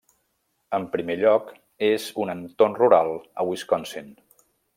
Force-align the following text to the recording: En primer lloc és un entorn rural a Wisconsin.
En 0.77 0.87
primer 0.95 1.17
lloc 1.23 1.51
és 1.89 2.07
un 2.25 2.33
entorn 2.35 2.79
rural 2.81 3.15
a 3.21 3.47
Wisconsin. 3.51 4.11